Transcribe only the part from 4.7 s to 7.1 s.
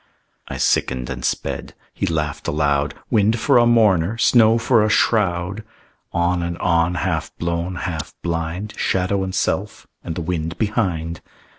a shroud!" On and on,